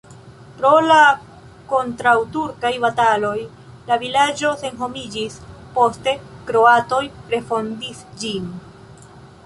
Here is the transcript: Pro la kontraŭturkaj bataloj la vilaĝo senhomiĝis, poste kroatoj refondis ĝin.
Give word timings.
Pro 0.59 0.69
la 0.91 1.01
kontraŭturkaj 1.73 2.71
bataloj 2.87 3.35
la 3.91 3.99
vilaĝo 4.05 4.53
senhomiĝis, 4.65 5.37
poste 5.79 6.15
kroatoj 6.51 7.05
refondis 7.37 8.03
ĝin. 8.25 8.51